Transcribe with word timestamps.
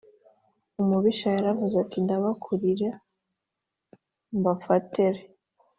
umubisha 0.81 1.27
yaravuze 1.35 1.75
ati 1.83 1.97
ndabakurikira 2.05 2.91
mbafate 4.37 5.01
re 5.13 5.21